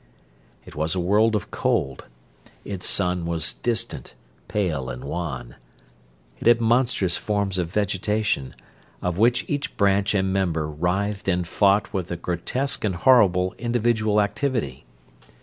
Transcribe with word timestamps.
It 0.65 0.75
was 0.75 0.95
a 0.95 0.99
world 0.99 1.35
of 1.35 1.51
cold; 1.51 2.05
its 2.65 2.89
sun 2.89 3.27
was 3.27 3.53
distant, 3.53 4.15
pale, 4.47 4.89
and 4.89 5.03
wan. 5.03 5.57
It 6.39 6.47
had 6.47 6.59
monstrous 6.59 7.17
forms 7.17 7.59
of 7.59 7.69
vegetation, 7.71 8.55
of 9.03 9.19
which 9.19 9.45
each 9.47 9.77
branch 9.77 10.15
and 10.15 10.33
member 10.33 10.67
writhed 10.67 11.27
and 11.27 11.47
fought 11.47 11.93
with 11.93 12.09
a 12.09 12.17
grotesque 12.17 12.83
and 12.83 12.95
horrible 12.95 13.53
individual 13.59 14.19
activity. 14.21 14.85